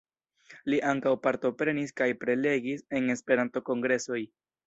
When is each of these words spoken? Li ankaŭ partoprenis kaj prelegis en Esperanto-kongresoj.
Li 0.73 0.77
ankaŭ 0.91 1.11
partoprenis 1.25 1.93
kaj 2.01 2.07
prelegis 2.25 2.83
en 3.01 3.13
Esperanto-kongresoj. 3.17 4.21